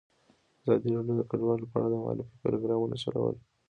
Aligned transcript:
ازادي 0.61 0.89
راډیو 0.95 1.17
د 1.19 1.23
کډوال 1.29 1.61
په 1.71 1.77
اړه 1.85 1.89
د 1.91 1.95
معارفې 2.03 2.35
پروګرامونه 2.43 2.95
چلولي. 3.03 3.41